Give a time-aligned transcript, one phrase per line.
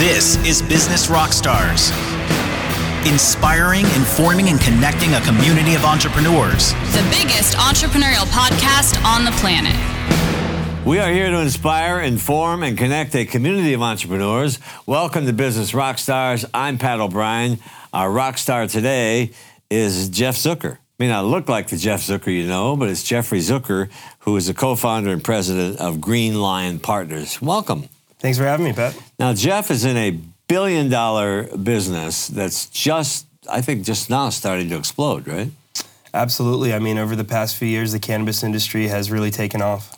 [0.00, 1.90] This is Business Rockstars.
[3.06, 6.72] Inspiring, informing, and connecting a community of entrepreneurs.
[6.94, 9.76] The biggest entrepreneurial podcast on the planet.
[10.86, 14.58] We are here to inspire, inform, and connect a community of entrepreneurs.
[14.86, 16.48] Welcome to Business Rockstars.
[16.54, 17.58] I'm Pat O'Brien.
[17.92, 19.32] Our rock star today
[19.68, 20.78] is Jeff Zucker.
[20.98, 23.90] May not look like the Jeff Zucker you know, but it's Jeffrey Zucker,
[24.20, 27.42] who is the co-founder and president of Green Lion Partners.
[27.42, 27.90] Welcome.
[28.20, 28.96] Thanks for having me, Pat.
[29.18, 34.68] Now, Jeff is in a billion dollar business that's just, I think, just now starting
[34.68, 35.50] to explode, right?
[36.12, 36.74] Absolutely.
[36.74, 39.96] I mean, over the past few years, the cannabis industry has really taken off.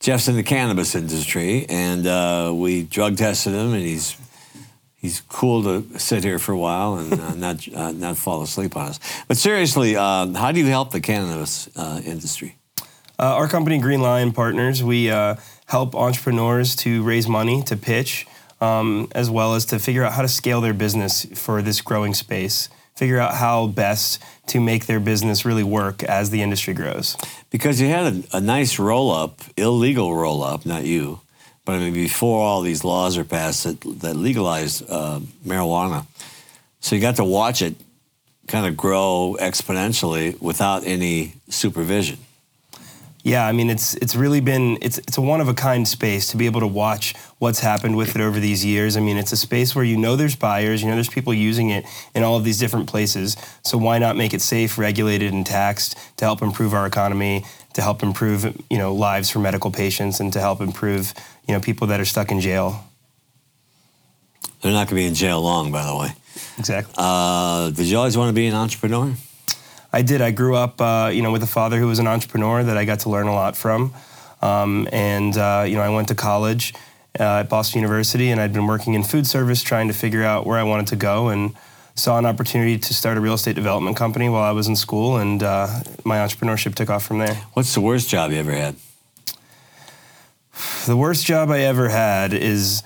[0.00, 4.16] Jeff's in the cannabis industry, and uh, we drug tested him, and he's
[4.96, 8.76] he's cool to sit here for a while and uh, not uh, not fall asleep
[8.76, 9.00] on us.
[9.28, 12.56] But seriously, uh, how do you help the cannabis uh, industry?
[13.18, 18.26] Uh, our company, Green Lion Partners, we uh, help entrepreneurs to raise money to pitch,
[18.60, 22.14] um, as well as to figure out how to scale their business for this growing
[22.14, 22.68] space.
[22.96, 27.16] Figure out how best to make their business really work as the industry grows.
[27.50, 31.20] Because you had a, a nice roll up, illegal roll up, not you,
[31.64, 36.06] but I mean before all these laws are passed that that legalize uh, marijuana,
[36.80, 37.76] so you got to watch it
[38.48, 42.18] kind of grow exponentially without any supervision.
[43.24, 46.28] Yeah, I mean it's it's really been it's it's a one of a kind space
[46.32, 48.96] to be able to watch what's happened with it over these years.
[48.96, 51.70] I mean it's a space where you know there's buyers, you know there's people using
[51.70, 51.84] it
[52.16, 53.36] in all of these different places.
[53.62, 57.82] So why not make it safe, regulated, and taxed to help improve our economy, to
[57.82, 61.14] help improve you know lives for medical patients, and to help improve
[61.46, 62.84] you know people that are stuck in jail.
[64.62, 66.12] They're not going to be in jail long, by the way.
[66.58, 66.94] Exactly.
[66.96, 69.14] Uh, did you always want to be an entrepreneur?
[69.92, 70.22] I did.
[70.22, 72.84] I grew up, uh, you know, with a father who was an entrepreneur that I
[72.84, 73.92] got to learn a lot from.
[74.40, 76.74] Um, and uh, you know, I went to college
[77.20, 80.46] uh, at Boston University, and I'd been working in food service, trying to figure out
[80.46, 81.54] where I wanted to go, and
[81.94, 85.18] saw an opportunity to start a real estate development company while I was in school,
[85.18, 85.68] and uh,
[86.04, 87.34] my entrepreneurship took off from there.
[87.52, 88.76] What's the worst job you ever had?
[90.86, 92.82] The worst job I ever had is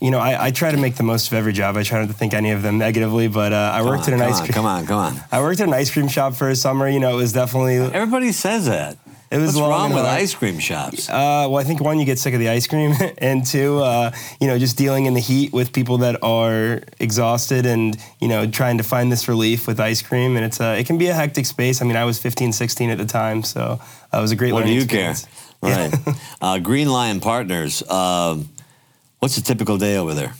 [0.00, 1.76] you know, I, I, try to make the most of every job.
[1.76, 4.20] I try not to think any of them negatively, but uh, I worked on, at
[4.20, 4.52] an ice cream.
[4.52, 5.20] Come on, come on.
[5.32, 6.88] I worked at an ice cream shop for a summer.
[6.88, 7.76] You know, it was definitely.
[7.76, 8.96] Everybody says that.
[9.30, 11.08] It was What's wrong with ice cream shops?
[11.08, 14.10] Uh, well, I think one, you get sick of the ice cream, and two, uh,
[14.40, 18.50] you know, just dealing in the heat with people that are exhausted and you know
[18.50, 21.14] trying to find this relief with ice cream, and it's a, it can be a
[21.14, 21.80] hectic space.
[21.80, 23.78] I mean, I was 15, 16 at the time, so
[24.12, 24.52] uh, it was a great.
[24.52, 25.28] What do you experience.
[25.62, 25.90] care?
[25.90, 25.94] Right.
[26.40, 27.84] uh, Green Lion Partners.
[29.20, 30.32] What's a typical day over there?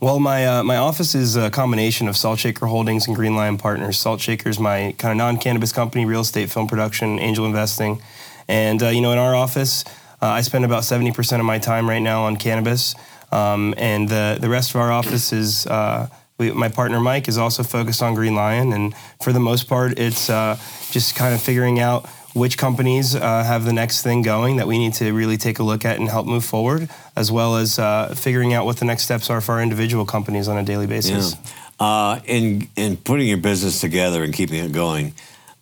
[0.00, 3.56] Well, my uh, my office is a combination of Salt Shaker Holdings and Green Lion
[3.56, 4.00] Partners.
[4.00, 8.02] Salt Shaker is my kind of non-cannabis company, real estate, film production, angel investing,
[8.48, 9.84] and uh, you know, in our office,
[10.20, 12.96] uh, I spend about seventy percent of my time right now on cannabis,
[13.30, 15.64] um, and the the rest of our office is.
[15.64, 16.08] Uh,
[16.38, 20.00] we, my partner Mike is also focused on Green Lion, and for the most part,
[20.00, 20.58] it's uh,
[20.90, 24.78] just kind of figuring out which companies uh, have the next thing going that we
[24.78, 28.14] need to really take a look at and help move forward, as well as uh,
[28.16, 31.34] figuring out what the next steps are for our individual companies on a daily basis.
[31.34, 31.86] Yeah.
[31.86, 35.14] Uh, in in putting your business together and keeping it going,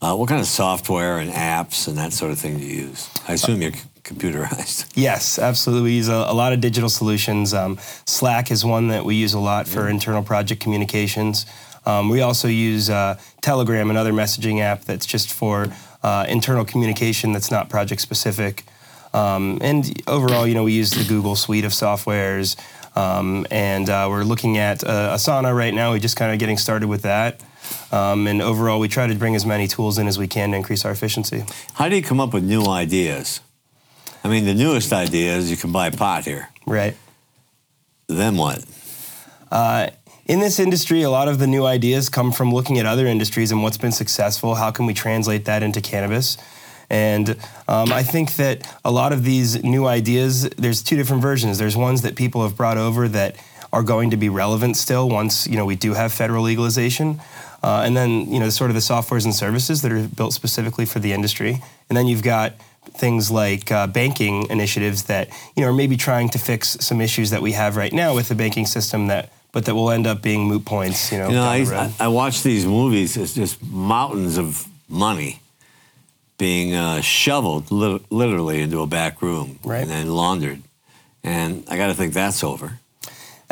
[0.03, 3.09] uh, what kind of software and apps and that sort of thing do you use?
[3.27, 4.87] I assume you're computerized.
[4.97, 5.91] Yes, absolutely.
[5.91, 7.55] We use a, a lot of digital solutions.
[7.55, 9.91] Um, Slack is one that we use a lot for Yeah.
[9.91, 11.47] internal project communications.
[11.87, 15.69] Um, we also use uh, Telegram, another messaging app that's just for
[16.03, 18.65] uh, internal communication that's not project specific.
[19.13, 22.57] Um, and overall, you know, we use the Google suite of softwares,
[22.97, 25.93] um, and uh, we're looking at uh, Asana right now.
[25.93, 27.41] We're just kind of getting started with that.
[27.93, 30.57] Um, and overall, we try to bring as many tools in as we can to
[30.57, 31.45] increase our efficiency.
[31.75, 33.41] How do you come up with new ideas?
[34.23, 36.49] I mean, the newest idea is you can buy pot here.
[36.67, 36.97] Right.
[38.07, 38.65] Then what?
[39.51, 39.91] Uh,
[40.31, 43.51] in this industry, a lot of the new ideas come from looking at other industries
[43.51, 44.55] and what's been successful.
[44.55, 46.39] How can we translate that into cannabis?
[46.89, 47.31] And
[47.67, 51.59] um, I think that a lot of these new ideas, there's two different versions.
[51.59, 53.35] There's ones that people have brought over that
[53.73, 57.21] are going to be relevant still once you know we do have federal legalization,
[57.65, 60.87] uh, and then you know sort of the softwares and services that are built specifically
[60.87, 62.55] for the industry, and then you've got
[62.95, 67.31] things like uh, banking initiatives that you know are maybe trying to fix some issues
[67.31, 70.23] that we have right now with the banking system that but that will end up
[70.23, 71.93] being moot points you know, You know, I.
[71.99, 73.17] I, watch these movies.
[73.17, 75.41] It's just mountains of money
[76.39, 79.83] being uh, shoveled li- literally into a back room Right.
[79.83, 80.63] and then laundered.
[81.23, 82.79] And I got to think that's over.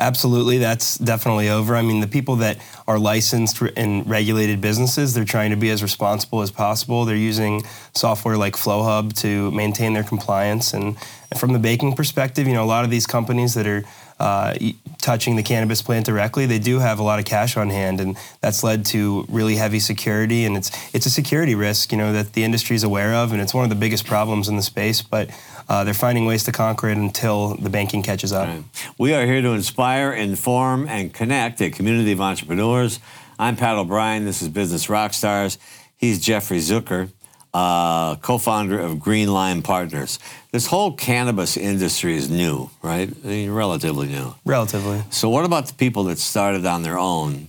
[0.01, 1.75] Absolutely, that's definitely over.
[1.75, 5.83] I mean, the people that are licensed and regulated businesses, they're trying to be as
[5.83, 7.05] responsible as possible.
[7.05, 7.65] They're using
[7.95, 10.73] software like FlowHub to maintain their compliance.
[10.73, 10.97] And
[11.37, 13.83] from the baking perspective, you know, a lot of these companies that are
[14.21, 14.55] uh,
[15.01, 18.17] touching the cannabis plant directly, they do have a lot of cash on hand, and
[18.41, 20.45] that's led to really heavy security.
[20.45, 23.41] And it's it's a security risk, you know, that the industry is aware of, and
[23.41, 25.03] it's one of the biggest problems in the space.
[25.03, 25.31] But
[25.69, 28.49] uh, they're finding ways to conquer it until the banking catches up.
[28.49, 28.65] Right.
[28.99, 33.01] We are here to inspire, inform, and connect a community of entrepreneurs.
[33.39, 34.25] I'm Pat O'Brien.
[34.25, 35.59] This is Business Rockstars.
[35.97, 37.11] He's Jeffrey Zucker,
[37.59, 40.21] uh, co-founder of Green Lion Partners.
[40.53, 43.13] This whole cannabis industry is new, right?
[43.25, 44.35] I mean, relatively new.
[44.45, 45.03] Relatively.
[45.11, 47.49] So, what about the people that started on their own?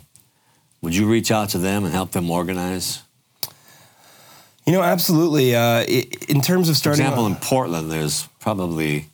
[0.81, 3.03] Would you reach out to them and help them organize?
[4.65, 5.55] You know, absolutely.
[5.55, 7.03] Uh, in terms of starting.
[7.03, 9.05] For example, in Portland, there's probably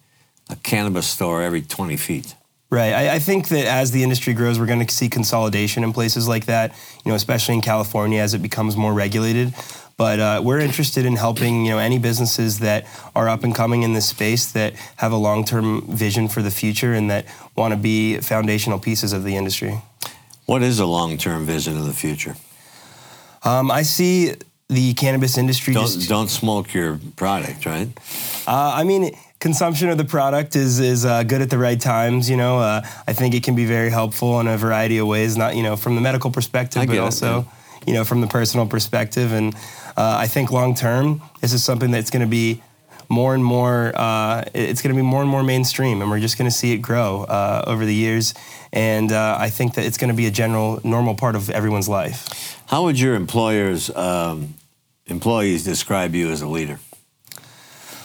[0.50, 2.36] a cannabis store every 20 feet.
[2.70, 2.94] Right.
[2.94, 6.28] I, I think that as the industry grows, we're going to see consolidation in places
[6.28, 6.74] like that.
[7.04, 9.54] You know, especially in California as it becomes more regulated.
[9.98, 13.84] But uh, we're interested in helping you know any businesses that are up and coming
[13.84, 17.26] in this space that have a long-term vision for the future and that
[17.56, 19.82] want to be foundational pieces of the industry.
[20.46, 22.36] What is a long-term vision of the future?
[23.44, 24.36] Um, I see
[24.68, 27.88] the cannabis industry Don't just don't smoke your product, right?
[28.48, 32.30] Uh, I mean, consumption of the product is is uh, good at the right times.
[32.30, 35.38] You know, uh, I think it can be very helpful in a variety of ways.
[35.38, 37.88] Not you know from the medical perspective, but it, also yeah.
[37.88, 39.32] you know from the personal perspective.
[39.32, 39.56] And
[39.98, 42.62] uh, I think long term, this is something that's going to be
[43.10, 43.94] more and more.
[43.96, 46.74] Uh, it's going to be more and more mainstream, and we're just going to see
[46.74, 48.34] it grow uh, over the years.
[48.74, 51.88] And uh, I think that it's going to be a general normal part of everyone's
[51.88, 52.60] life.
[52.68, 54.56] How would your employers um,
[55.06, 56.80] employees describe you as a leader?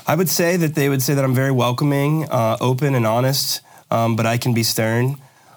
[0.07, 3.61] I would say that they would say that I'm very welcoming, uh, open, and honest,
[3.91, 5.17] um, but I can be stern.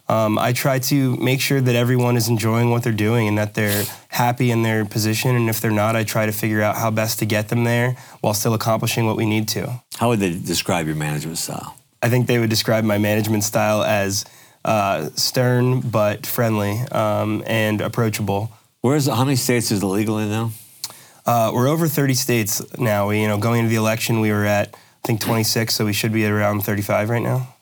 [0.10, 3.54] Um, I try to make sure that everyone is enjoying what they're doing and that
[3.54, 5.36] they're happy in their position.
[5.36, 7.96] And if they're not, I try to figure out how best to get them there
[8.22, 9.82] while still accomplishing what we need to.
[9.96, 11.78] How would they describe your management style?
[12.02, 14.26] I think they would describe my management style as
[14.66, 18.52] uh, stern but friendly um, and approachable.
[18.82, 20.52] Where's how many states is it legal in now?
[21.26, 23.08] Uh, we're over 30 states now.
[23.08, 25.94] We, you know, going into the election, we were at I think 26, so we
[25.94, 27.54] should be at around 35 right now.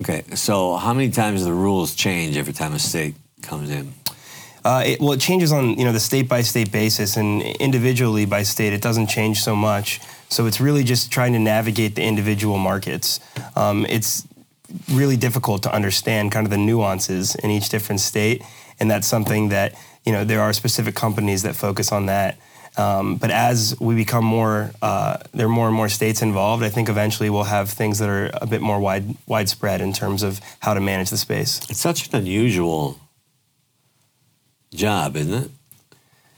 [0.00, 3.92] Okay, so how many times do the rules change every time a state comes in?
[4.64, 8.24] Uh, it, well, it changes on you know the state by state basis, and individually
[8.24, 10.00] by state, it doesn't change so much.
[10.28, 13.18] So it's really just trying to navigate the individual markets.
[13.56, 14.26] Um, it's
[14.92, 18.42] really difficult to understand kind of the nuances in each different state,
[18.78, 19.74] and that's something that
[20.04, 22.38] you know there are specific companies that focus on that.
[22.78, 26.62] Um, but as we become more, uh, there are more and more states involved.
[26.62, 30.22] I think eventually we'll have things that are a bit more wide widespread in terms
[30.22, 31.58] of how to manage the space.
[31.68, 33.00] It's such an unusual
[34.72, 35.50] job, isn't it?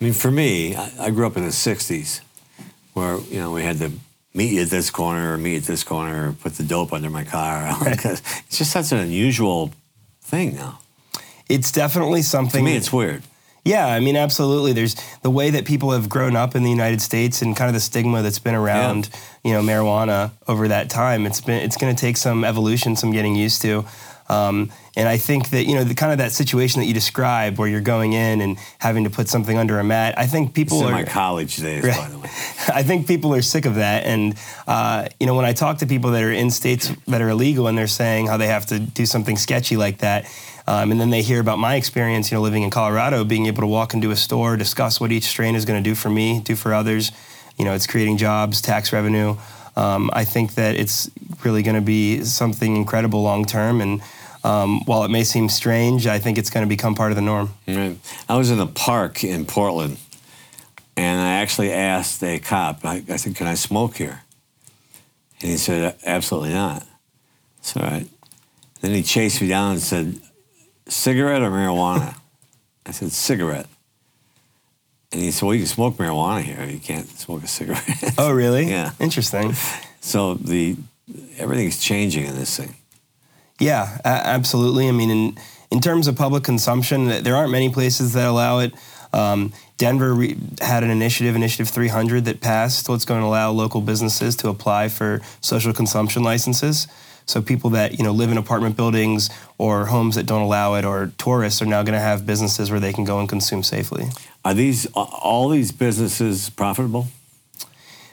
[0.00, 2.22] I mean, for me, I, I grew up in the '60s,
[2.94, 3.92] where you know we had to
[4.32, 7.10] meet you at this corner or meet at this corner, or put the dope under
[7.10, 7.76] my car.
[7.84, 9.72] It's just such an unusual
[10.22, 10.80] thing now.
[11.50, 12.64] It's definitely something.
[12.64, 13.24] To me, it's weird.
[13.64, 14.72] Yeah, I mean, absolutely.
[14.72, 17.74] There's the way that people have grown up in the United States and kind of
[17.74, 19.10] the stigma that's been around,
[19.44, 21.26] you know, marijuana over that time.
[21.26, 23.84] It's been it's going to take some evolution, some getting used to.
[24.30, 27.58] Um, and I think that you know the kind of that situation that you described,
[27.58, 30.16] where you're going in and having to put something under a mat.
[30.18, 30.92] I think people in are.
[30.92, 32.28] my college days, by the way.
[32.72, 34.04] I think people are sick of that.
[34.04, 34.36] And,
[34.66, 37.66] uh, you know, when I talk to people that are in states that are illegal
[37.66, 40.26] and they're saying how they have to do something sketchy like that,
[40.70, 43.62] um, and then they hear about my experience, you know, living in Colorado, being able
[43.62, 46.38] to walk into a store, discuss what each strain is going to do for me,
[46.42, 47.10] do for others.
[47.58, 49.36] You know, it's creating jobs, tax revenue.
[49.74, 51.10] Um, I think that it's
[51.42, 53.80] really going to be something incredible long term.
[53.80, 54.00] And
[54.44, 57.22] um, while it may seem strange, I think it's going to become part of the
[57.22, 57.52] norm.
[57.66, 57.98] Right.
[58.28, 59.98] I was in a park in Portland,
[60.96, 62.84] and I actually asked a cop.
[62.84, 64.22] I, I said, "Can I smoke here?"
[65.40, 66.86] And he said, "Absolutely not."
[67.58, 68.06] It's all right.
[68.82, 70.20] Then he chased me down and said,
[70.90, 72.16] "Cigarette or marijuana?"
[72.86, 73.66] I said, "Cigarette."
[75.12, 76.64] And he said, "Well, you can smoke marijuana here.
[76.64, 78.66] You can't smoke a cigarette." Oh, really?
[78.70, 78.92] Yeah.
[79.00, 79.54] Interesting.
[80.00, 80.76] so the
[81.38, 82.76] everything's changing in this thing.
[83.58, 84.88] Yeah, absolutely.
[84.88, 85.38] I mean, in
[85.70, 88.72] in terms of public consumption, there aren't many places that allow it.
[89.12, 92.86] Um, Denver re- had an initiative, Initiative 300, that passed.
[92.86, 96.86] So it's going to allow local businesses to apply for social consumption licenses.
[97.30, 100.84] So people that you know live in apartment buildings or homes that don't allow it,
[100.84, 104.06] or tourists, are now going to have businesses where they can go and consume safely.
[104.44, 107.06] Are these all these businesses profitable?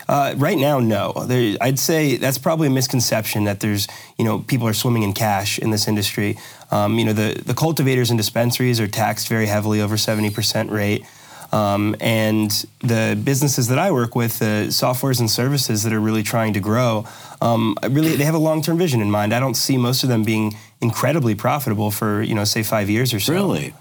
[0.07, 1.12] Uh, right now, no.
[1.25, 5.12] There, I'd say that's probably a misconception that there's, you know, people are swimming in
[5.12, 6.38] cash in this industry.
[6.71, 11.03] Um, you know, the, the cultivators and dispensaries are taxed very heavily over 70% rate.
[11.51, 16.23] Um, and the businesses that I work with, the softwares and services that are really
[16.23, 17.05] trying to grow,
[17.41, 19.33] um, really they have a long-term vision in mind.
[19.33, 23.13] I don't see most of them being incredibly profitable for you know say five years
[23.13, 23.33] or so.
[23.33, 23.73] Really?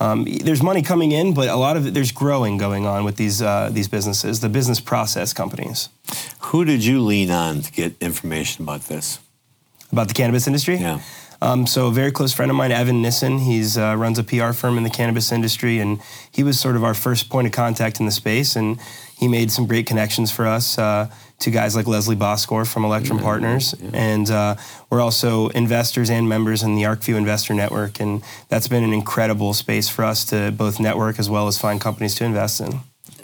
[0.00, 3.16] Um, there's money coming in, but a lot of it, there's growing going on with
[3.16, 5.88] these uh, these businesses, the business process companies.
[6.40, 9.18] Who did you lean on to get information about this?
[9.92, 10.76] About the cannabis industry?
[10.76, 11.00] Yeah.
[11.44, 14.52] Um, so a very close friend of mine, Evan Nison, he's uh, runs a PR
[14.52, 16.00] firm in the cannabis industry, and
[16.32, 18.80] he was sort of our first point of contact in the space, and
[19.18, 21.10] he made some great connections for us uh,
[21.40, 23.90] to guys like Leslie Bocskor from Electrum Yeah, Partners, yeah.
[23.92, 24.56] and uh,
[24.88, 29.52] we're also investors and members in the ArcView Investor Network, and that's been an incredible
[29.52, 32.80] space for us to both network as well as find companies to invest in.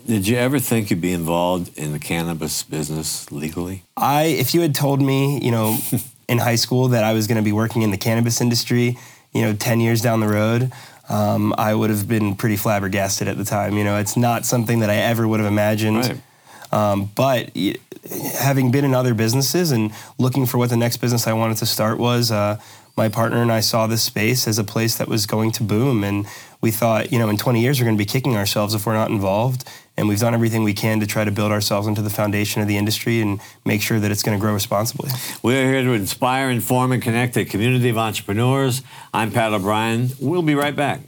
[0.07, 3.85] Did you ever think you'd be involved in the cannabis business legally?
[3.97, 5.79] I, if you had told me, you know,
[6.31, 8.97] in high school that I was going to be working in the cannabis industry,
[9.33, 10.73] you know, 10 years down the road,
[11.09, 13.77] um, I would have been pretty flabbergasted at the time.
[13.77, 15.97] You know, it's not something that I ever would have imagined.
[15.97, 16.21] Right.
[16.73, 17.75] Um, but y-
[18.39, 21.67] having been in other businesses and looking for what the next business I wanted to
[21.67, 22.61] start was, uh,
[23.01, 26.05] my partner and I saw this space as a place that was going to boom.
[26.05, 26.27] And
[26.61, 28.93] we thought, you know, in 20 years, we're going to be kicking ourselves if we're
[28.93, 29.67] not involved.
[29.97, 32.69] And we've done everything we can to try to build ourselves into the foundation of
[32.69, 35.11] the industry and make sure that it's going to grow responsibly.
[35.43, 38.83] We are here to inspire, inform, and connect a community of entrepreneurs.
[39.15, 40.11] I'm Pat O'Brien.
[40.21, 41.01] We'll be right back.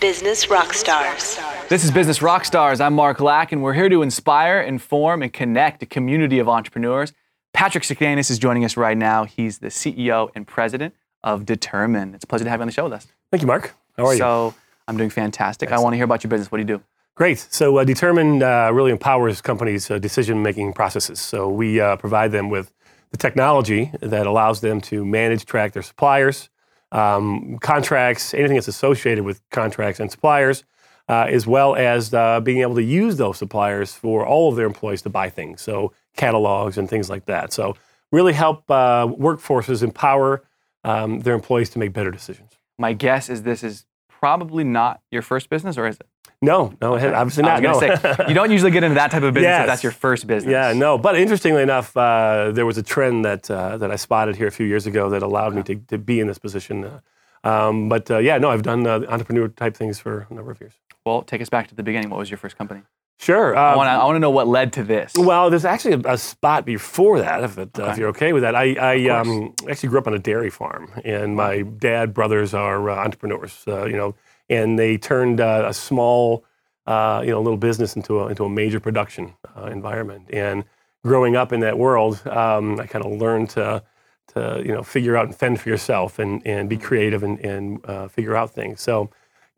[0.00, 1.68] Business Rockstars.
[1.68, 2.80] This is Business Rockstars.
[2.80, 7.12] I'm Mark Lack, and we're here to inspire, inform, and connect a community of entrepreneurs.
[7.52, 9.24] Patrick Stakenas is joining us right now.
[9.24, 12.14] He's the CEO and president of Determine.
[12.14, 13.06] It's a pleasure to have you on the show with us.
[13.30, 13.74] Thank you, Mark.
[13.96, 14.18] How are you?
[14.18, 14.54] So
[14.88, 15.72] I'm doing fantastic.
[15.72, 16.50] I want to hear about your business.
[16.50, 16.82] What do you do?
[17.14, 17.38] Great.
[17.38, 21.20] So uh, Determine uh, really empowers companies' uh, decision-making processes.
[21.20, 22.72] So we uh, provide them with
[23.10, 26.48] the technology that allows them to manage, track their suppliers,
[26.92, 30.64] um, contracts, anything that's associated with contracts and suppliers,
[31.08, 34.66] uh, as well as uh, being able to use those suppliers for all of their
[34.66, 35.60] employees to buy things.
[35.60, 37.52] So catalogs and things like that.
[37.52, 37.76] So
[38.12, 40.42] really help uh, workforces empower
[40.84, 42.58] um, their employees to make better decisions.
[42.78, 46.06] My guess is this is probably not your first business, or is it?
[46.42, 47.62] No, no, obviously not.
[47.62, 48.14] I was going to no.
[48.14, 50.50] say, you don't usually get into that type of business if that's your first business.
[50.50, 50.96] Yeah, no.
[50.96, 54.50] But interestingly enough, uh, there was a trend that uh, that I spotted here a
[54.50, 56.84] few years ago that allowed me to, to be in this position.
[56.84, 57.00] Uh,
[57.44, 60.60] um, but uh, yeah, no, I've done uh, entrepreneur type things for a number of
[60.60, 60.72] years.
[61.04, 62.08] Well, take us back to the beginning.
[62.08, 62.82] What was your first company?
[63.20, 63.54] Sure.
[63.54, 65.12] I want to I want to know what led to this.
[65.14, 68.42] well, there's actually a, a spot before that, if, it, uh, if you're okay with
[68.42, 68.54] that.
[68.54, 72.88] I, I um, actually grew up on a dairy farm, and my dad, brothers are
[72.88, 74.14] uh, entrepreneurs, uh, you know,
[74.48, 76.46] and they turned uh, a small,
[76.86, 80.24] uh, you know, little business into a, into a major production uh, environment.
[80.32, 80.64] And
[81.04, 83.82] growing up in that world, um, I kind of learned to,
[84.28, 87.84] to, you know, figure out and fend for yourself and, and be creative and, and
[87.84, 88.80] uh, figure out things.
[88.80, 89.10] So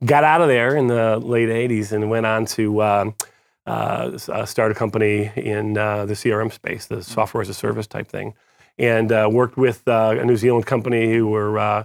[0.04, 3.14] got out of there in the late 80s and went on to um,
[3.66, 4.16] uh,
[4.46, 8.34] start a company in uh, the CRM space, the software as a service type thing,
[8.78, 11.84] and uh, worked with uh, a New Zealand company who were uh,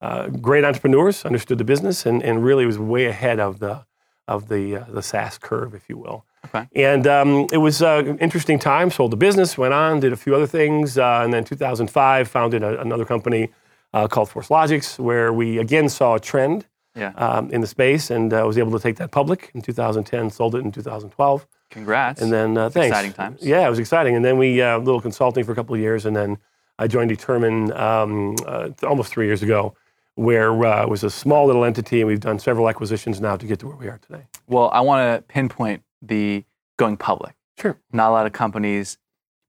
[0.00, 3.84] uh, great entrepreneurs, understood the business, and, and really was way ahead of the
[4.26, 6.24] of the uh, the SaaS curve, if you will.
[6.46, 6.68] Okay.
[6.76, 8.90] And um, it was uh, an interesting time.
[8.90, 12.62] Sold the business, went on, did a few other things, uh, and then 2005 founded
[12.62, 13.48] a, another company
[13.92, 16.66] uh, called ForceLogix, where we again saw a trend
[16.98, 17.12] yeah.
[17.16, 20.54] um, in the space and uh, was able to take that public in 2010, sold
[20.54, 21.46] it in 2012.
[21.70, 22.22] Congrats.
[22.22, 22.88] And then, uh, thanks.
[22.88, 23.42] exciting times.
[23.42, 24.16] Yeah, it was exciting.
[24.16, 26.06] And then we, uh, a little consulting for a couple of years.
[26.06, 26.38] And then
[26.78, 29.74] I joined Determine um, uh, almost three years ago,
[30.14, 32.00] where uh, it was a small little entity.
[32.00, 34.24] And we've done several acquisitions now to get to where we are today.
[34.46, 36.44] Well, I want to pinpoint the
[36.76, 37.34] going public.
[37.58, 37.78] Sure.
[37.92, 38.98] Not a lot of companies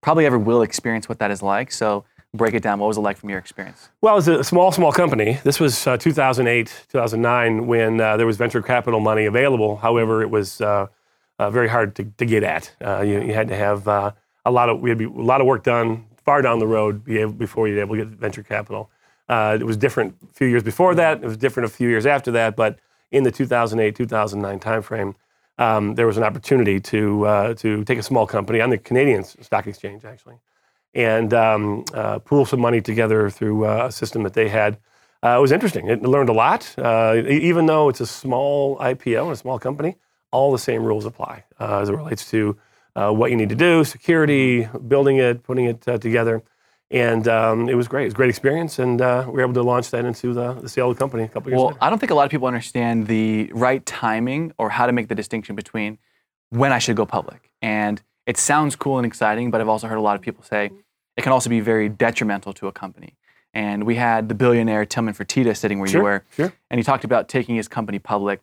[0.02, 1.72] probably ever will experience what that is like.
[1.72, 2.80] So break it down.
[2.80, 3.90] What was it like from your experience?
[4.02, 5.40] Well, it was a small, small company.
[5.44, 9.78] This was uh, 2008, 2009, when uh, there was venture capital money available.
[9.78, 10.88] However, it was uh,
[11.40, 12.74] uh, very hard to, to get at.
[12.84, 14.12] Uh, you, you had to have uh,
[14.46, 17.04] a lot of we had a lot of work done far down the road
[17.38, 18.90] before you'd able to get venture capital.
[19.30, 21.24] It was different a few years before that.
[21.24, 22.56] It was different a few years after that.
[22.56, 22.80] But
[23.12, 25.16] in the 2008, 2009 timeframe,
[25.58, 29.66] um, there was an opportunity to to take a small company on the Canadian Stock
[29.66, 30.36] Exchange, actually,
[30.94, 34.78] and um, uh, pool some money together through uh, a system that they had.
[35.24, 35.88] Uh, it was interesting.
[35.88, 36.74] It learned a lot.
[36.78, 39.96] Uh, even though it's a small IPO and a small company,
[40.32, 42.58] all the same rules apply uh, as it relates to
[42.96, 46.44] uh, what you need to do, security, building it, putting it uh, together.
[46.92, 48.04] And um, it was great.
[48.04, 50.54] It was a great experience, and uh, we were able to launch that into the,
[50.54, 51.80] the sale of the company a couple years Well, later.
[51.82, 55.08] I don't think a lot of people understand the right timing or how to make
[55.08, 56.00] the distinction between
[56.50, 57.52] when I should go public.
[57.62, 60.72] And it sounds cool and exciting, but I've also heard a lot of people say
[61.18, 63.12] it can also be very detrimental to a company.
[63.54, 66.54] And we had the billionaire Tillman Fertitta sitting where Sure, you were, sure.
[66.70, 68.42] and he talked about taking his company public.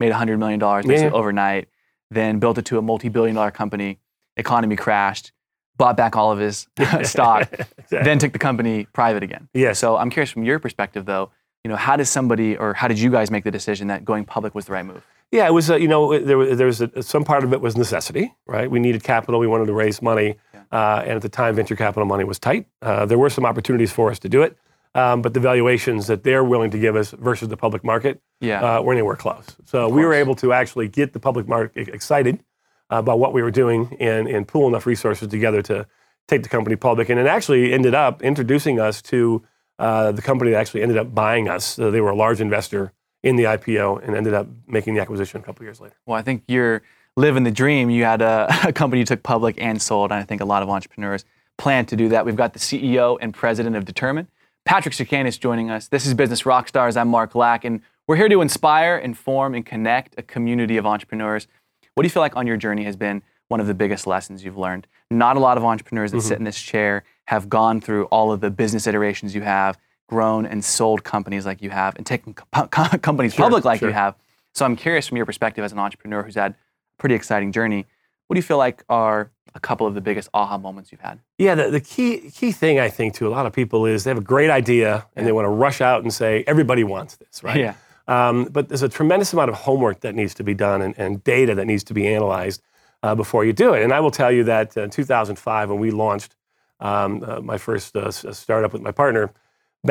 [0.00, 1.10] made $100 million Yeah.
[1.12, 1.68] overnight,
[2.10, 3.98] then built it to a multi billion dollar company,
[4.36, 5.32] economy crashed,
[5.76, 6.66] bought back all of his
[7.14, 7.48] stock,
[7.90, 9.48] then took the company private again.
[9.54, 9.72] Yeah.
[9.72, 11.30] So I'm curious from your perspective though,
[11.64, 14.24] you know, how does somebody or how did you guys make the decision that going
[14.24, 15.02] public was the right move?
[15.30, 15.70] Yeah, it was.
[15.70, 18.70] Uh, you know, there was, there was a, some part of it was necessity, right?
[18.70, 19.38] We needed capital.
[19.40, 20.36] We wanted to raise money,
[20.72, 22.66] uh, and at the time, venture capital money was tight.
[22.80, 24.56] Uh, there were some opportunities for us to do it,
[24.94, 28.62] um, but the valuations that they're willing to give us versus the public market Yeah.
[28.78, 29.44] uh, weren't anywhere close.
[29.66, 32.42] So we were able to actually get the public market excited
[32.88, 35.86] about what we were doing and, and pool enough resources together to
[36.26, 37.10] take the company public.
[37.10, 39.42] And it actually ended up introducing us to
[39.78, 41.66] uh, the company that actually ended up buying us.
[41.66, 42.92] So they were a large investor
[43.22, 45.96] in the IPO and ended up making the acquisition a couple years later.
[46.06, 46.82] Well, I think you're
[47.16, 47.90] living the dream.
[47.90, 50.62] You had a, a company you took public and sold, and I think a lot
[50.62, 51.24] of entrepreneurs
[51.56, 52.24] plan to do that.
[52.24, 54.28] We've got the CEO and president of Determine,
[54.64, 55.88] Patrick Stakenas, joining us.
[55.88, 56.96] This is Business Rockstars.
[56.96, 61.48] I'm Mark Lack, and we're here to inspire, inform, and connect a community of entrepreneurs.
[61.94, 64.44] What do you feel like on your journey has been one of the biggest lessons
[64.44, 64.86] you've learned?
[65.10, 66.42] Not a lot of entrepreneurs that sit mm-hmm.
[66.42, 70.64] in this chair have gone through all of the business iterations you have, grown and
[70.64, 74.16] sold companies like you have, and taken co- companies public like you have.
[74.54, 76.56] So I'm curious from your perspective as an entrepreneur who's had a
[76.98, 77.86] pretty exciting journey.
[78.26, 81.20] What do you feel like are a couple of the biggest aha moments you've had?
[81.38, 84.10] Yeah, the, the key key thing I think to a lot of people is they
[84.10, 87.42] have a great idea and they want to rush out and say everybody wants this,
[87.42, 87.56] right?
[87.56, 87.74] Yeah.
[88.08, 91.22] Um, but there's a tremendous amount of homework that needs to be done and, and
[91.24, 92.62] data that needs to be analyzed
[93.02, 93.82] uh, before you do it.
[93.82, 96.34] And I will tell you that uh, in 2005, when we launched
[96.80, 99.30] um, uh, my first uh, startup with my partner,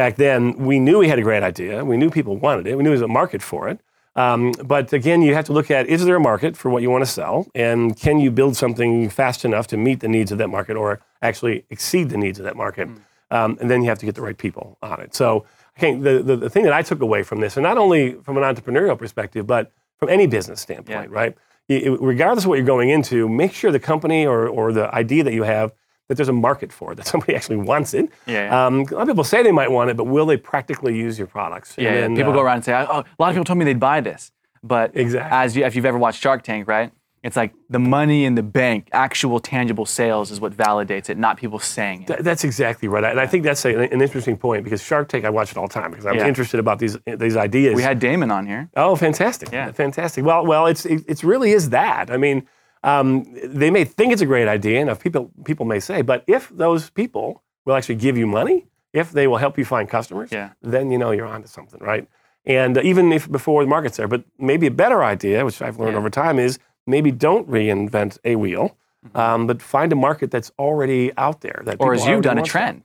[0.04, 0.40] back then
[0.70, 1.84] we knew we had a great idea.
[1.84, 2.76] We knew people wanted it.
[2.78, 3.78] We knew there was a market for it.
[4.16, 4.42] Um,
[4.74, 7.04] but again, you have to look at is there a market for what you want
[7.08, 10.50] to sell, and can you build something fast enough to meet the needs of that
[10.58, 10.90] market, or
[11.22, 12.88] actually exceed the needs of that market?
[13.30, 15.14] Um, and then you have to get the right people on it.
[15.14, 17.78] So I think the, the, the thing that I took away from this, and not
[17.78, 21.20] only from an entrepreneurial perspective, but from any business standpoint, Yeah.
[21.20, 21.34] right?
[21.68, 25.24] You- regardless of what you're going into, make sure the company or, or the idea
[25.26, 25.74] that you have
[26.08, 28.10] that there's a market for it, that somebody actually wants it.
[28.26, 28.66] Yeah, yeah.
[28.66, 31.18] Um, a lot of people say they might want it, but will they practically use
[31.18, 31.76] your products?
[31.78, 33.66] Yeah, then, people uh, go around and say, "Oh, a lot of people told me
[33.66, 34.32] they'd buy this,"
[34.64, 35.38] but Exactly.
[35.38, 36.92] as you, if you've ever watched Shark Tank, right?
[37.24, 41.36] It's like the money in the bank, actual tangible sales is what validates it, not
[41.36, 42.08] people saying it.
[42.08, 45.26] Th- That's exactly right, and I think that's a, an interesting point because Shark Tank,
[45.26, 46.28] I watch it all the time because I'm Yeah.
[46.28, 47.76] interested about these these ideas.
[47.76, 48.70] We had Daymond on here.
[48.78, 49.52] Oh, fantastic!
[49.52, 49.72] Yeah.
[49.74, 50.24] fantastic.
[50.24, 52.12] Well, well, it's it, it's really is that.
[52.12, 52.48] I mean,
[52.84, 56.24] um, they may think it's a great idea, and if people people may say, but
[56.28, 60.32] if those people will actually give you money, if they will help you find customers,
[60.32, 60.50] Yeah.
[60.62, 62.08] then you know you're onto something, right?
[62.46, 65.78] And uh, even if before the market's there, but maybe a better idea, which I've
[65.80, 66.00] learned Yeah.
[66.00, 68.78] over time, is maybe don't reinvent a wheel,
[69.16, 71.62] um, but find a market that's already out there.
[71.66, 71.84] That Mm-hmm.
[71.90, 72.84] Or as you've done a trend.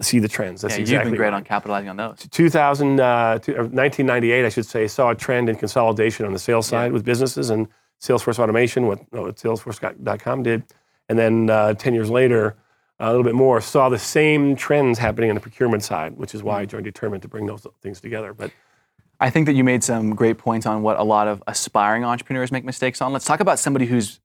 [0.00, 0.62] See the trends.
[0.62, 1.34] That's Yeah, exactly you've been great right.
[1.36, 2.26] on capitalizing on those.
[2.30, 6.38] 2000, uh, to- uh, 1998, I should say, saw a trend in consolidation on the
[6.38, 7.68] sales side with businesses and
[8.04, 10.64] Salesforce automation, what, what Salesforce.com did.
[11.08, 12.56] And then uh, 10 years later,
[13.00, 16.42] a little bit more, saw the same trends happening on the procurement side, which is
[16.42, 18.34] why I joined Determined to bring those things together.
[18.34, 18.50] But
[19.20, 22.52] I think that you made some great points on what a lot of aspiring entrepreneurs
[22.52, 23.12] make mistakes on.
[23.12, 24.20] Let's talk about somebody who's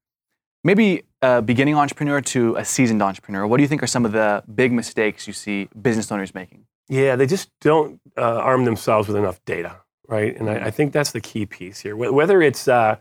[0.63, 3.47] maybe a beginning entrepreneur to a seasoned entrepreneur.
[3.47, 6.65] What do you think are some of the big mistakes you see business owners making?
[6.89, 10.35] Yeah, they just don't uh, arm themselves with enough data, right?
[10.37, 11.95] And I, I think that's the key piece here.
[11.95, 12.97] Whether it's, uh,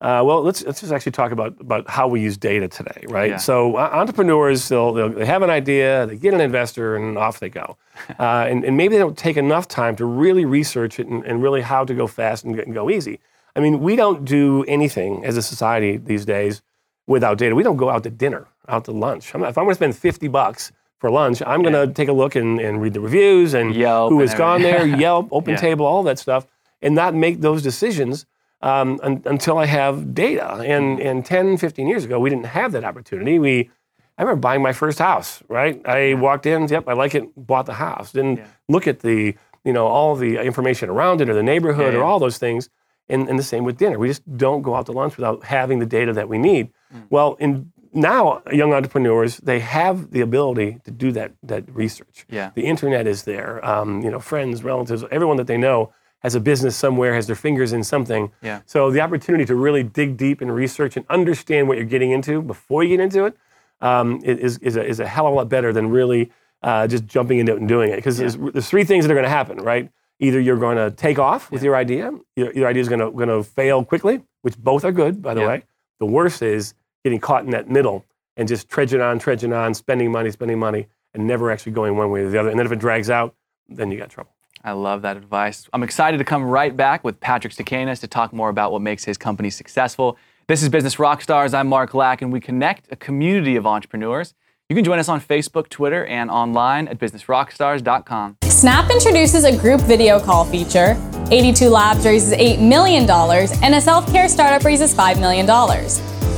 [0.00, 3.32] uh, well, let's let's just actually talk about about how we use data today, right?
[3.32, 3.36] Yeah.
[3.36, 7.40] So uh, entrepreneurs, they'll, they'll they have an idea, they get an investor, and off
[7.40, 7.76] they go.
[8.18, 11.42] Uh, and, and maybe they don't take enough time to really research it and, and
[11.42, 13.20] really how to go fast and, and go easy.
[13.54, 16.62] I mean, we don't do anything as a society these days
[17.06, 17.54] without data.
[17.54, 19.34] We don't go out to dinner, out to lunch.
[19.34, 22.08] I'm not, if I'm going to spend 50 bucks for lunch, I'm going to take
[22.08, 24.86] a look and, and read the reviews and Yelp who has gone there.
[25.04, 25.60] Yelp, Open Yeah.
[25.60, 26.46] Table, all that stuff,
[26.80, 28.24] and not make those decisions
[28.62, 30.54] um, un- until I have data.
[30.54, 31.06] And, Mm-hmm.
[31.08, 33.38] and 10, 15 years ago, we didn't have that opportunity.
[33.38, 33.70] We,
[34.18, 35.80] I remember buying my first house, right?
[35.86, 38.12] I walked in, yep, I like it, bought the house.
[38.12, 38.46] Didn't Yeah.
[38.68, 42.04] look at the, you know, all the information around it or the neighborhood Yeah, or
[42.04, 42.68] all those things.
[43.08, 43.98] And, and the same with dinner.
[43.98, 46.68] We just don't go out to lunch without having the data that we need.
[46.94, 47.06] Mm.
[47.10, 52.24] Well, in now young entrepreneurs, they have the ability to do that that research.
[52.30, 52.50] Yeah.
[52.54, 53.64] The internet is there.
[53.66, 57.36] Um, you know, friends, relatives, everyone that they know has a business somewhere, has their
[57.36, 58.30] fingers in something.
[58.42, 58.60] Yeah.
[58.66, 62.42] So the opportunity to really dig deep and research and understand what you're getting into
[62.42, 63.36] before you get into it
[63.80, 66.30] um, is, is, a, is a hell of a lot better than really
[66.62, 67.96] uh, just jumping into it and doing it.
[67.96, 69.90] Because there's, there's three things that are going to happen, right?
[70.18, 73.10] Either you're going to take off with your idea, your, your idea is going to
[73.10, 75.48] going to fail quickly, which both are good, by the Yeah.
[75.48, 75.62] way.
[75.98, 78.04] The worst is getting caught in that middle
[78.36, 82.10] and just trudging on, trudging on, spending money, spending money, and never actually going one
[82.10, 82.50] way or the other.
[82.50, 83.34] And then if it drags out,
[83.70, 84.32] then you got trouble.
[84.62, 85.68] I love that advice.
[85.72, 89.04] I'm excited to come right back with Patrick Stakenas to talk more about what makes
[89.04, 90.18] his company successful.
[90.48, 91.54] This is Business Rockstars.
[91.54, 94.34] I'm Mark Lack, and we connect a community of entrepreneurs.
[94.68, 98.36] You can join us on Facebook, Twitter, and online at businessrockstars.com.
[98.44, 100.96] Snap introduces a group video call feature.
[101.30, 105.48] 82 Labs raises $8 million, and a self care startup raises $5 million.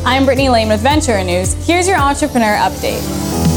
[0.06, 1.54] I'm Brittany Lane with Venture News.
[1.66, 3.51] Here's your entrepreneur update.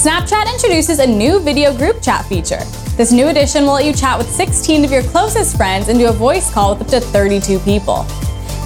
[0.00, 2.64] Snapchat introduces a new video group chat feature.
[2.96, 6.08] This new addition will let you chat with 16 of your closest friends and do
[6.08, 8.06] a voice call with up to 32 people.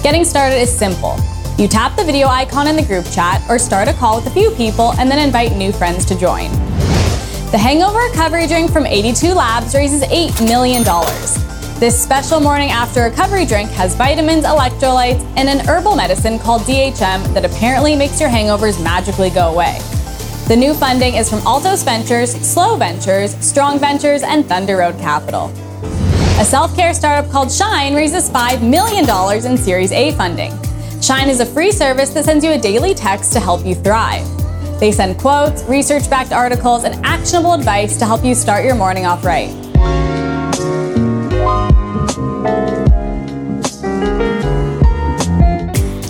[0.01, 1.17] Getting started is simple.
[1.57, 4.29] You tap the video icon in the group chat or start a call with a
[4.29, 6.49] few people and then invite new friends to join.
[7.51, 10.85] The Hangover Recovery Drink from 82 Labs raises $8 million.
[11.81, 17.33] This special morning after recovery drink has vitamins, electrolytes, and an herbal medicine called DHM
[17.33, 19.77] that apparently makes your hangovers magically go away.
[20.47, 25.47] The new funding is from Altos Ventures, Slow Ventures, Strong Ventures, and Thunder Road Capital.
[26.39, 29.09] A self care startup called Shine raises $5 million
[29.43, 30.53] in Series A funding.
[31.01, 34.23] Shine is a free service that sends you a daily text to help you thrive.
[34.79, 39.07] They send quotes, research backed articles, and actionable advice to help you start your morning
[39.07, 39.49] off right.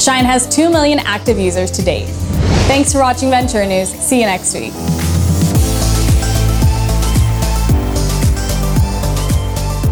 [0.02, 2.25] Shine has 2 million active users to date.
[2.68, 3.90] Thanks for watching Venture News.
[3.90, 4.74] See you next week.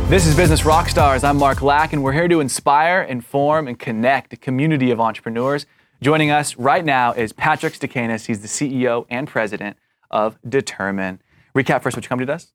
[0.09, 1.23] This is Business Rockstars.
[1.23, 5.67] I'm Mark Lack, and we're here to inspire, inform, and connect a community of entrepreneurs.
[6.01, 8.25] Joining us right now is Patrick Stakenas.
[8.25, 9.77] He's the CEO and president
[10.09, 11.21] of Determine.
[11.55, 12.53] Recap first what your company does.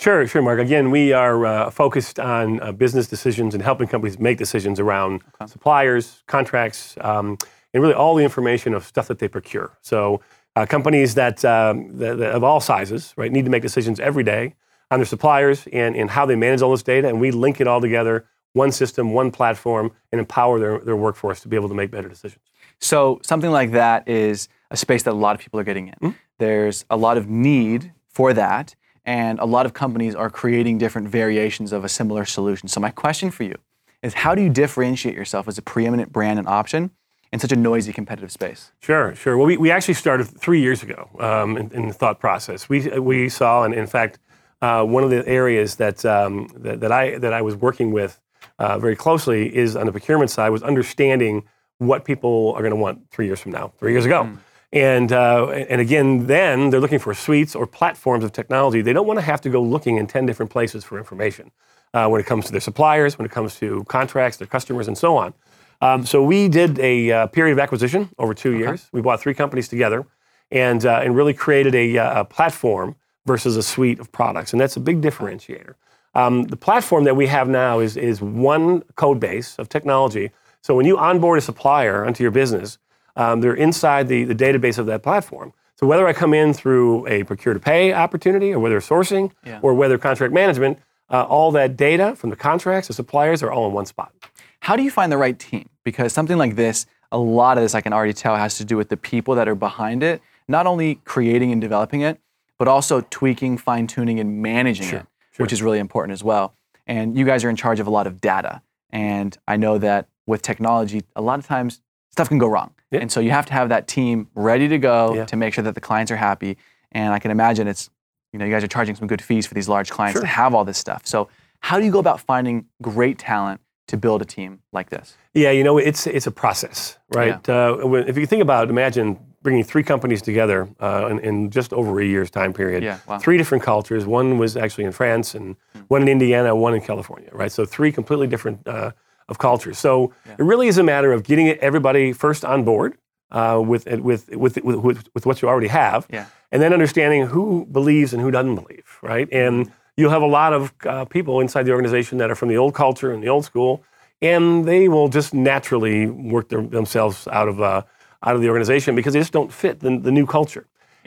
[0.00, 0.58] Sure, sure, Mark.
[0.58, 5.22] Again, we are uh, focused on uh, business decisions and helping companies make decisions around
[5.46, 7.38] suppliers, contracts, um,
[7.72, 9.76] and really all the information of stuff that they procure.
[9.80, 10.20] So,
[10.56, 14.24] uh, companies that, um, that, that of all sizes, right, need to make decisions every
[14.24, 14.54] day
[14.90, 17.68] on their suppliers and, and how they manage all this data, and we link it
[17.68, 21.74] all together, one system, one platform, and empower their, their workforce to be able to
[21.74, 22.42] make better decisions.
[22.80, 25.94] So, something like that is a space that a lot of people are getting in.
[25.94, 26.16] Mm-hmm.
[26.38, 31.08] There's a lot of need for that, and a lot of companies are creating different
[31.08, 32.68] variations of a similar solution.
[32.68, 33.54] So, my question for you
[34.02, 36.90] is how do you differentiate yourself as a preeminent brand and option
[37.32, 38.72] in such a noisy competitive space?
[38.80, 39.36] Sure, sure.
[39.36, 42.68] Well, we, we actually started three years ago um, in, in the thought process.
[42.68, 44.18] We, we saw, and in fact,
[44.62, 48.20] uh, one of the areas that, um, that, that, I, that I was working with
[48.58, 51.44] uh, very closely is on the procurement side was understanding
[51.78, 54.30] what people are going to want three years from now, three years ago.
[54.72, 58.82] And, uh, and again, then they're looking for suites or platforms of technology.
[58.82, 61.50] They don't want to have to go looking in 10 different places for information
[61.92, 64.96] uh, when it comes to their suppliers, when it comes to contracts, their customers, and
[64.96, 65.34] so on.
[65.80, 68.88] Um, so we did a uh, period of acquisition over two years.
[68.92, 70.06] We bought three companies together
[70.50, 74.52] and, uh, and really created a, uh, a platform versus a suite of products.
[74.52, 75.74] And that's a big differentiator.
[76.14, 80.30] Um, the platform that we have now is, is one code base of technology.
[80.60, 82.78] So when you onboard a supplier onto your business,
[83.16, 85.52] um, they're inside the, the database of that platform.
[85.76, 89.60] So whether I come in through a procure to pay opportunity or whether sourcing Yeah.
[89.62, 93.66] or whether contract management, uh, all that data from the contracts, the suppliers are all
[93.66, 94.12] in one spot.
[94.60, 95.69] How do you find the right team?
[95.84, 98.76] Because something like this, a lot of this I can already tell has to do
[98.76, 102.20] with the people that are behind it, not only creating and developing it,
[102.58, 105.06] but also tweaking, fine tuning, and managing it,
[105.38, 106.54] which is really important as well.
[106.86, 108.62] And you guys are in charge of a lot of data.
[108.90, 112.74] And I know that with technology, a lot of times stuff can go wrong.
[112.90, 113.00] Yeah.
[113.00, 115.24] And so you have to have that team ready to go Yeah.
[115.26, 116.56] to make sure that the clients are happy.
[116.92, 117.88] And I can imagine it's,
[118.32, 120.22] you know, you guys are charging some good fees for these large clients Sure.
[120.22, 121.06] to have all this stuff.
[121.06, 121.28] So
[121.60, 125.16] how do you go about finding great talent to build a team like this?
[125.34, 127.48] Yeah, you know, it's it's a process, right?
[127.48, 127.76] Uh,
[128.08, 132.04] if you think about, imagine bringing three companies together uh, in, in just over a
[132.04, 132.82] year's time period.
[132.82, 133.18] Yeah, wow.
[133.18, 134.04] Three different cultures.
[134.04, 135.56] One was actually in France, and
[135.88, 137.52] one in Indiana, one in California, right?
[137.52, 138.90] So three completely different uh,
[139.28, 139.78] of cultures.
[139.78, 142.96] So it really is a matter of getting everybody first on board
[143.30, 146.26] uh, with, with, with, with, with, with what you already have, Yeah.
[146.52, 149.28] and then understanding who believes and who doesn't believe, right?
[149.32, 149.70] And
[150.00, 152.74] you'll have a lot of uh, people inside the organization that are from the old
[152.74, 153.84] culture and the old school,
[154.22, 157.82] and they will just naturally work their, themselves out of uh,
[158.22, 160.66] out of the organization because they just don't fit the, the new culture.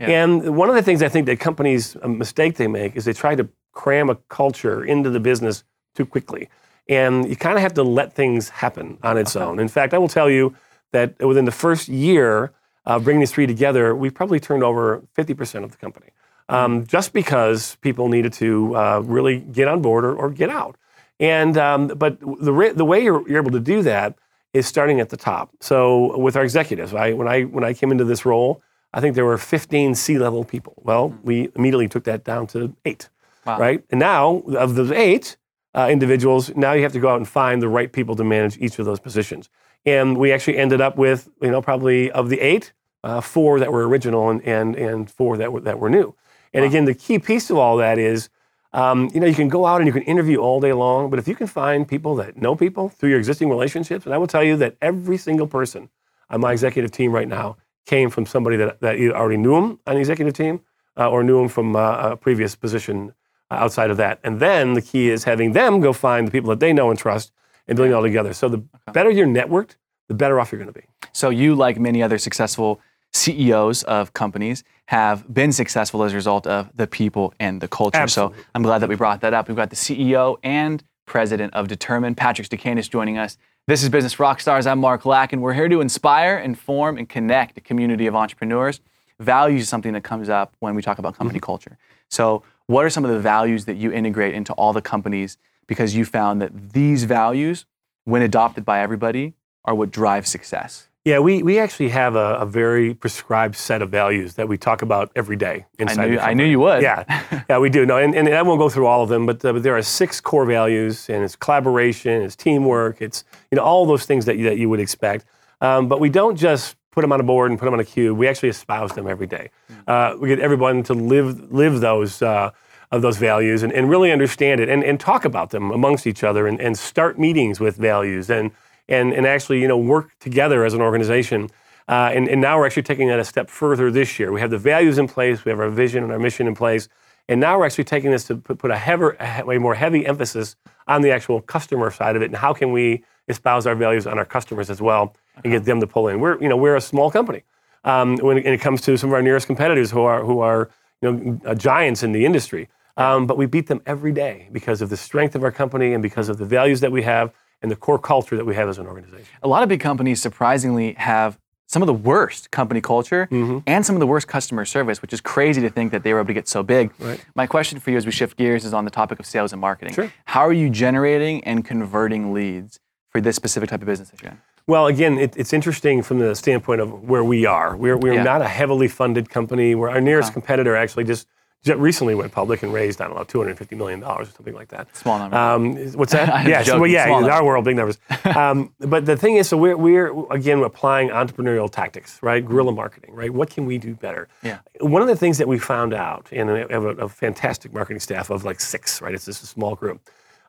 [0.09, 3.13] And one of the things I think that companies a mistake they make is they
[3.13, 5.63] try to cram a culture into the business
[5.95, 6.49] too quickly,
[6.89, 9.59] and you kind of have to let things happen on its own.
[9.59, 10.55] In fact, I will tell you
[10.91, 12.53] that within the first year
[12.85, 16.07] of bringing these three together, we've probably turned over 50% of the company.
[16.49, 20.75] Um, just because people needed to uh, really get on board or, or get out.
[21.19, 24.15] And um, but the re- the way you're, you're able to do that
[24.53, 25.51] is starting at the top.
[25.61, 28.61] So with our executives, I, when I when I came into this role,
[28.93, 30.73] I think there were 15 C-level people.
[30.83, 33.09] Well, we immediately took that down to eight,
[33.45, 33.57] Wow.
[33.57, 33.83] right?
[33.89, 35.37] And now of those eight
[35.73, 38.57] uh, individuals, now you have to go out and find the right people to manage
[38.59, 39.49] each of those positions.
[39.85, 43.71] And we actually ended up with, you know, probably of the eight, uh, four that
[43.71, 46.13] were original and, and, and four that were, that were new.
[46.53, 48.29] And again, the key piece of all that is,
[48.73, 51.19] um, you know, you can go out and you can interview all day long, but
[51.19, 54.27] if you can find people that know people through your existing relationships, and I will
[54.27, 55.89] tell you that every single person
[56.29, 59.79] on my executive team right now came from somebody that, that either already knew them
[59.85, 60.61] on the executive team
[60.97, 63.13] uh, or knew them from uh, a previous position
[63.51, 64.19] uh, outside of that.
[64.23, 66.97] And then the key is having them go find the people that they know and
[66.97, 67.31] trust
[67.67, 68.33] and doing it all together.
[68.33, 69.75] So the better you're networked,
[70.07, 70.85] the better off you're going to be.
[71.11, 76.45] So you, like many other successful CEOs of companies, have been successful as a result
[76.45, 77.97] of the people and the culture.
[77.97, 78.37] Absolutely.
[78.39, 79.47] So I'm glad that we brought that up.
[79.47, 83.37] We've got the CEO and president of Determine, Patrick Stakenas, joining us.
[83.65, 84.67] This is Business Rockstars.
[84.67, 88.81] I'm Mark Lack, and we're here to inspire, inform, and connect a community of entrepreneurs.
[89.19, 91.45] Values is something that comes up when we talk about company mm-hmm.
[91.45, 91.77] culture.
[92.09, 95.95] So, what are some of the values that you integrate into all the companies because
[95.95, 97.65] you found that these values,
[98.03, 99.33] when adopted by everybody,
[99.65, 100.89] are what drive success?
[101.05, 104.81] Yeah, we, we actually have a, a very prescribed set of values that we talk
[104.81, 106.81] about every day I inside knew, the I knew you would.
[106.81, 107.85] Yeah, yeah, we do.
[107.85, 109.81] No, and, and I won't go through all of them, but, uh, but there are
[109.81, 114.37] six core values, and it's collaboration, it's teamwork, it's you know all those things that
[114.37, 115.25] you, that you would expect.
[115.59, 117.85] Um, but we don't just put them on a board and put them on a
[117.85, 118.17] cube.
[118.17, 119.49] We actually espouse them every day.
[119.85, 122.21] Uh, we get everyone to live live those.
[122.21, 122.51] Uh,
[122.91, 126.23] of those values and, and really understand it and, and talk about them amongst each
[126.23, 128.51] other and, and start meetings with values and,
[128.87, 131.49] and, and actually you know work together as an organization.
[131.89, 134.31] Uh, and, and now we're actually taking that a step further this year.
[134.31, 136.87] We have the values in place, we have our vision and our mission in place,
[137.27, 140.55] and now we're actually taking this to put, put a, heavier, a more heavy emphasis
[140.87, 144.17] on the actual customer side of it and how can we espouse our values on
[144.17, 146.19] our customers as well and get them to pull in.
[146.19, 147.43] We're you know we're a small company
[147.83, 150.39] um, when it, when it comes to some of our nearest competitors who are who
[150.39, 150.69] are
[151.01, 152.67] you know uh, giants in the industry,
[152.97, 156.03] um, but we beat them every day because of the strength of our company and
[156.03, 157.31] because of the values that we have
[157.63, 159.25] and the core culture that we have as an organization.
[159.41, 163.59] A lot of big companies surprisingly have some of the worst company culture Mm-hmm.
[163.65, 166.19] and some of the worst customer service, which is crazy to think that they were
[166.19, 166.91] able to get so big.
[166.99, 167.25] Right.
[167.35, 169.61] My question for you as we shift gears is on the topic of sales and
[169.61, 169.93] marketing.
[169.95, 170.11] Sure.
[170.25, 174.31] How are you generating and converting leads for this specific type of business that you're
[174.33, 174.41] in?
[174.67, 177.75] Well, again, it, it's interesting from the standpoint of where we are.
[177.75, 178.23] We're, we're Yeah.
[178.23, 179.73] not a heavily funded company.
[179.73, 181.27] Where our nearest competitor actually just
[181.65, 184.95] recently went public and raised, I don't know, $250 million or something like that.
[184.95, 185.35] Small number.
[185.37, 186.29] Um, what's that?
[186.33, 187.35] I'm yes, well, yeah, Small in number.
[187.35, 187.97] our world, big numbers.
[188.35, 192.45] um, but the thing is, so we're, we're again applying entrepreneurial tactics, right?
[192.45, 193.33] Guerrilla marketing, right?
[193.33, 194.27] What can we do better?
[194.41, 194.59] Yeah.
[194.81, 197.99] One of the things that we found out, and we have a, a fantastic marketing
[197.99, 199.13] staff of like six, right?
[199.13, 200.01] It's just a small group.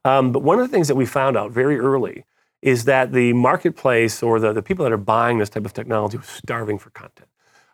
[0.04, 2.24] Um, but one of the things that we found out very early
[2.60, 6.16] is that the marketplace or the, the people that are buying this type of technology
[6.16, 7.28] was starving for content.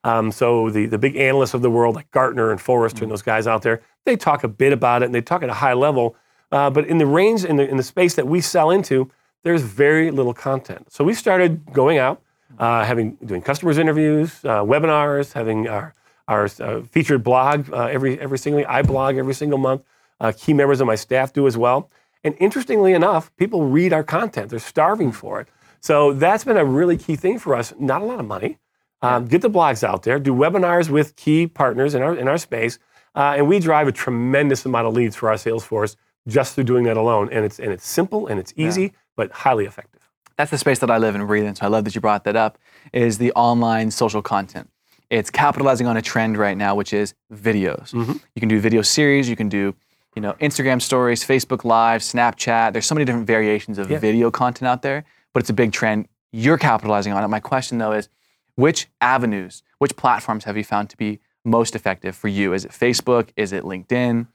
[0.05, 3.23] Um, so the, the big analysts of the world, like Gartner and Forrester and those
[3.23, 5.75] guys out there, they talk a bit about it and they talk at a high
[5.75, 6.17] level.
[6.53, 9.11] Uh, but in the range, in the, in the space that we sell into,
[9.43, 10.91] there's very little content.
[10.93, 12.23] So we started going out,
[12.59, 15.95] uh, having doing customers interviews, uh, webinars, having our
[16.29, 19.83] our uh, featured blog uh, every every single I blog every single month.
[20.21, 21.91] Uh, key members of my staff do as well.
[22.23, 24.51] And interestingly enough, people read our content.
[24.51, 25.49] They're starving for it.
[25.81, 27.73] So that's been a really key thing for us.
[27.79, 28.59] Not a lot of money.
[29.03, 30.19] Um, get the blogs out there.
[30.19, 32.79] Do webinars with key partners in our in our space,
[33.15, 35.97] uh, and we drive a tremendous amount of leads for our sales force
[36.29, 37.29] just through doing that alone.
[37.33, 40.03] And it's and it's simple and it's easy, but highly effective.
[40.37, 41.55] that's the space that I live and breathe in.
[41.55, 42.59] So I love that you brought that up.
[42.93, 44.69] Is the online social content?
[45.11, 47.93] It's capitalizing on a trend right now, which is videos.
[47.95, 49.29] You can do video series.
[49.29, 49.75] You can do,
[50.15, 52.73] you know, Instagram stories, Facebook Live, Snapchat.
[52.73, 53.99] There's so many different variations of Yeah.
[53.99, 56.07] video content out there, but it's a big trend.
[56.33, 57.29] You're capitalizing on it.
[57.29, 58.09] My question though is,
[58.55, 62.53] which avenues, which platforms have you found to be most effective for you?
[62.53, 63.31] Is it Facebook?
[63.37, 64.27] Is it LinkedIn?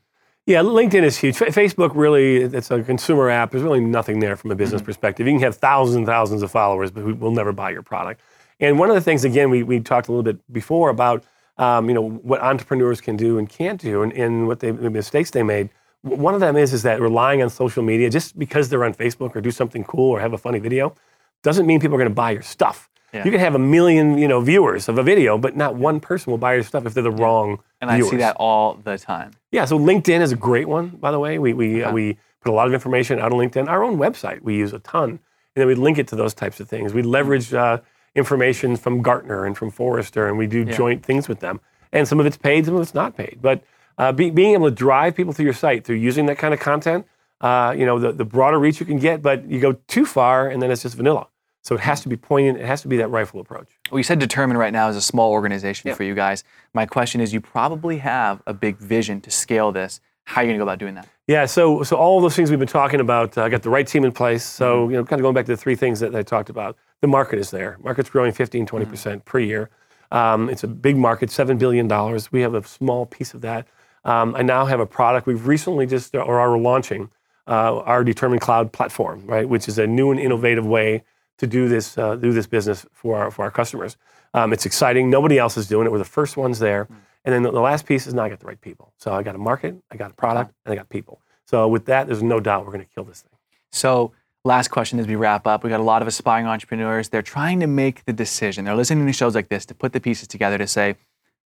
[0.47, 1.38] Yeah, LinkedIn is huge.
[1.38, 3.51] Fa- Facebook really, it's a consumer app.
[3.51, 5.25] There's really nothing there from a business perspective.
[5.25, 8.21] You can have thousands and thousands of followers, but who will never buy your product.
[8.60, 11.23] And one of the things, again, we, we talked a little bit before about,
[11.58, 14.89] um, you know, what entrepreneurs can do and can't do, and, and what they, the
[14.89, 15.69] mistakes they made.
[16.04, 19.36] One of them is is that relying on social media just because they're on Facebook
[19.36, 20.93] or do something cool or have a funny video,
[21.41, 22.89] doesn't mean people are going to buy your stuff.
[23.15, 23.23] Yeah.
[23.25, 26.32] You can have a million, you know, viewers of a video, but not one person
[26.32, 28.12] will buy your stuff if they're the wrong And I viewers.
[28.12, 29.32] see that all the time.
[29.51, 31.39] Yeah, so LinkedIn is a great one, by the way.
[31.39, 33.67] We, we, uh, we put a lot of information out on LinkedIn.
[33.69, 35.10] Our own website, we use a ton.
[35.12, 35.19] And
[35.62, 36.93] then we link it to those types of things.
[36.93, 37.80] We leverage uh,
[38.15, 41.62] information from Gartner and from Forrester, and we do joint things with them.
[41.93, 43.39] And some of it's paid, some of it's not paid.
[43.41, 43.63] But
[43.97, 46.60] uh, be, being able to drive people to your site through using that kind of
[46.60, 47.06] content,
[47.39, 50.49] uh, you know, the, the broader reach you can get, but you go too far,
[50.49, 51.28] and then it's just vanilla.
[51.65, 52.60] So it has to be poignant.
[52.60, 53.67] It has to be that rifle approach.
[53.89, 56.43] Well, you said Determine right now is a small organization for you guys.
[56.75, 59.99] My question is, you probably have a big vision to scale this.
[60.25, 61.08] How are you going to go about doing that?
[61.28, 63.88] Yeah, so so all those things we've been talking about, I uh, got the right
[63.88, 64.43] team in place.
[64.43, 64.91] So Mm-hmm.
[64.91, 66.78] you know, kind of going back to the three things that I talked about.
[67.01, 67.78] The market is there.
[67.84, 68.91] Market's growing 15, 20 Mm-hmm.
[68.91, 69.71] percent per year.
[70.12, 72.32] Um, it's a big market, seven billion dollars.
[72.32, 73.67] We have a small piece of that.
[74.04, 77.10] Um, I now have a product we've recently just or are launching
[77.47, 81.04] uh, our Determined Cloud platform, right, which is a new and innovative way
[81.38, 83.98] to do this uh, do this business for our for our customers.
[84.34, 85.10] Um, it's exciting.
[85.10, 85.91] Nobody else is doing it.
[85.91, 86.88] We're the first ones there.
[87.24, 88.93] And then the, the last piece is now I got the right people.
[88.98, 91.21] So I got a market, I got a product, and I got people.
[91.48, 93.32] So with that, there's no doubt we're going to kill this thing.
[93.71, 94.13] So,
[94.45, 95.63] last question as we wrap up.
[95.63, 97.10] We got a lot of aspiring entrepreneurs.
[97.10, 98.63] They're trying to make the decision.
[98.63, 100.95] They're listening to shows like this to put the pieces together to say,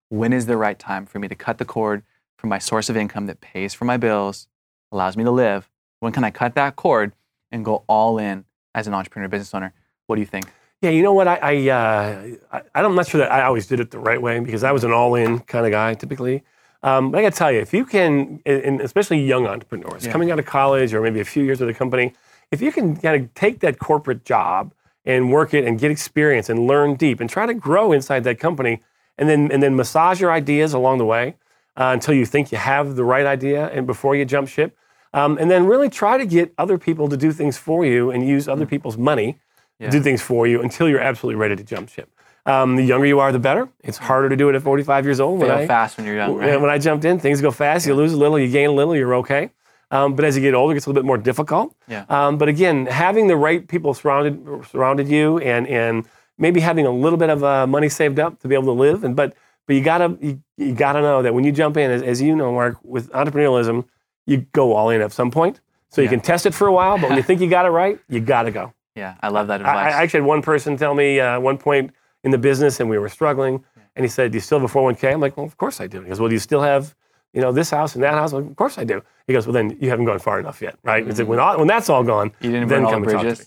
[0.10, 2.04] when is the right time for me to cut the cord
[2.38, 4.47] from my source of income that pays for my bills,
[4.91, 5.69] allows me to live?
[6.02, 7.13] When can I cut that cord
[7.52, 9.73] and go all in as an entrepreneur business owner?
[10.09, 10.51] What do you think?
[10.81, 11.27] Yeah, you know what?
[11.27, 14.39] I, I, uh, I I'm not sure that I always did it the right way
[14.39, 16.43] because I was an all-in kind of guy typically.
[16.81, 20.31] Um, but I got to tell you, if you can, and especially young entrepreneurs coming
[20.31, 22.13] out of college or maybe a few years with a company,
[22.49, 24.73] if you can kind of take that corporate job
[25.05, 28.39] and work it and get experience and learn deep and try to grow inside that
[28.39, 28.81] company,
[29.19, 31.35] and then and then massage your ideas along the way
[31.77, 34.75] uh, until you think you have the right idea and before you jump ship,
[35.13, 38.27] um, and then really try to get other people to do things for you and
[38.27, 39.37] use other people's money
[39.79, 42.09] to do things for you until you're absolutely ready to jump ship.
[42.45, 43.69] Um, the younger you are, the better.
[43.83, 45.41] It's harder to do it at 45 years old.
[45.41, 46.59] Fail I, fast when you're young, when- right?
[46.61, 47.85] When I jumped in, things go fast.
[47.85, 49.51] You lose a little, you gain a little, you're okay.
[49.91, 51.75] Um, but as you get older, it gets a little bit more difficult.
[51.87, 52.05] Yeah.
[52.09, 56.05] Um, but again, having the right people surrounded surrounded you, and and
[56.37, 59.03] maybe having a little bit of uh, money saved up to be able to live.
[59.03, 59.33] And but
[59.65, 62.35] but you gotta you, you gotta know that when you jump in, as, as you
[62.35, 63.85] know, Mark, with entrepreneurialism,
[64.27, 65.59] you go all in at some point.
[65.89, 67.69] So you can test it for a while, but when you think you got it
[67.69, 68.73] right, you gotta go.
[68.99, 69.93] Yeah, I love that advice.
[69.93, 71.91] I actually had one person tell me uh, one point
[72.25, 73.63] in the business, and we were struggling,
[73.95, 75.88] and he said, "Do you still have a 401k?" I'm like, "Well, of course I
[75.88, 76.95] do." He goes, "Well, do you still have,
[77.33, 79.01] you know, this house and that house?" I'm like, of course I do.
[79.27, 81.57] He goes, "Well, then you haven't gone far enough yet, right?" He said, "When all,
[81.59, 82.45] when that's all gone, Mm-hmm.
[82.45, 83.39] you didn't burn all the and talk to bridges.
[83.39, 83.45] me."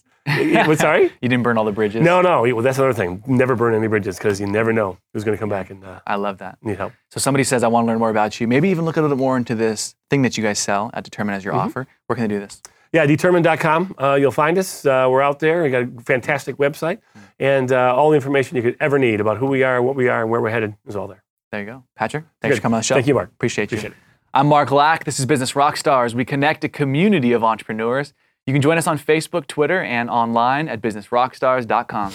[0.69, 1.11] What, sorry?
[1.21, 2.01] You didn't burn all the bridges.
[2.01, 2.43] No, no.
[2.43, 3.25] Well, that's another thing.
[3.27, 5.99] Never burn any bridges because you never know who's going to come back and uh,
[6.07, 6.59] I love that.
[6.63, 6.93] need help.
[7.11, 8.47] So somebody says, I want to learn more about you.
[8.47, 11.03] Maybe even look a little bit more into this thing that you guys sell at
[11.03, 11.67] Determine as your Mm-hmm.
[11.67, 11.87] offer.
[12.07, 12.63] Where can they do this?
[12.93, 13.95] Yeah, determined.com.
[13.99, 14.85] Uh, you'll find us.
[14.85, 15.63] Uh, we're out there.
[15.63, 16.99] We got a fantastic website,
[17.39, 20.09] and uh, all the information you could ever need about who we are, what we
[20.09, 21.23] are, and where we're headed is all there.
[21.53, 21.85] There you go.
[21.97, 22.59] Patrick, thanks Good.
[22.59, 22.95] for coming on the show.
[22.95, 23.31] Thank you, Mark.
[23.31, 23.79] Appreciate you.
[23.79, 23.95] It.
[24.35, 25.05] I'm Mark Lack.
[25.05, 26.15] This is Business Rockstars.
[26.15, 28.13] We connect a community of entrepreneurs.
[28.47, 32.13] You can join us on Facebook, Twitter, and online at businessrockstars.com.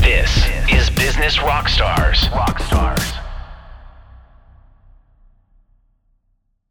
[0.00, 2.28] This is Business Rockstars.
[2.30, 3.25] Rockstars.